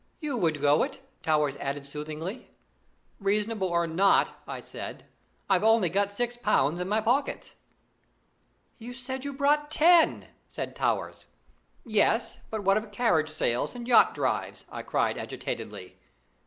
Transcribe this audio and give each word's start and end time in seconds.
"You 0.19 0.35
would 0.35 0.61
go 0.61 0.81
it!" 0.81 0.99
Towers 1.21 1.57
added 1.57 1.85
soothingly. 1.87 2.49
"Reasonable 3.19 3.67
or 3.67 3.85
not," 3.85 4.33
I 4.47 4.59
said, 4.59 5.05
"I've 5.47 5.63
only 5.63 5.89
got 5.89 6.11
six 6.11 6.39
pounds 6.39 6.81
in 6.81 6.89
my 6.89 7.01
pockets." 7.01 7.53
"You 8.79 8.95
said 8.95 9.23
you 9.23 9.31
brought 9.31 9.69
ten," 9.69 10.29
said 10.47 10.75
Towers. 10.75 11.27
"Yes! 11.85 12.39
but 12.49 12.63
what 12.63 12.77
of 12.77 12.91
carriage 12.91 13.29
sails 13.29 13.75
and 13.75 13.87
yacht 13.87 14.15
drives?" 14.15 14.65
I 14.71 14.81
cried 14.81 15.19
agitatedly. 15.19 15.99